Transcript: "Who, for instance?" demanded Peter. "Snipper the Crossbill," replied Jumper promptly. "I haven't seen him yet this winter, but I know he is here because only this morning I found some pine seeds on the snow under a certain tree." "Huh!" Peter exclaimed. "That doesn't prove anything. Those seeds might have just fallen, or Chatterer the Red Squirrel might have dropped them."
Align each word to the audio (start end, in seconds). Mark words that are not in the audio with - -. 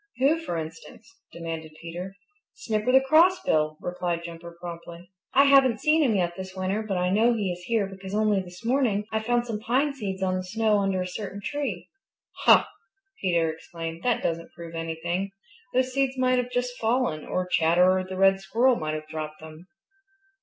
"Who, 0.17 0.39
for 0.39 0.57
instance?" 0.57 1.07
demanded 1.31 1.73
Peter. 1.79 2.15
"Snipper 2.55 2.91
the 2.91 3.01
Crossbill," 3.01 3.77
replied 3.79 4.23
Jumper 4.23 4.57
promptly. 4.59 5.11
"I 5.35 5.43
haven't 5.43 5.77
seen 5.79 6.01
him 6.01 6.15
yet 6.15 6.35
this 6.35 6.55
winter, 6.55 6.81
but 6.81 6.97
I 6.97 7.11
know 7.11 7.33
he 7.33 7.51
is 7.51 7.61
here 7.67 7.85
because 7.85 8.15
only 8.15 8.41
this 8.41 8.65
morning 8.65 9.05
I 9.11 9.19
found 9.19 9.45
some 9.45 9.59
pine 9.59 9.93
seeds 9.93 10.23
on 10.23 10.33
the 10.37 10.43
snow 10.43 10.79
under 10.79 11.03
a 11.03 11.07
certain 11.07 11.39
tree." 11.39 11.87
"Huh!" 12.45 12.63
Peter 13.21 13.51
exclaimed. 13.53 14.01
"That 14.01 14.23
doesn't 14.23 14.49
prove 14.55 14.73
anything. 14.73 15.33
Those 15.75 15.93
seeds 15.93 16.17
might 16.17 16.39
have 16.39 16.49
just 16.49 16.79
fallen, 16.79 17.23
or 17.23 17.45
Chatterer 17.45 18.03
the 18.03 18.17
Red 18.17 18.39
Squirrel 18.41 18.77
might 18.77 18.95
have 18.95 19.07
dropped 19.07 19.39
them." 19.39 19.67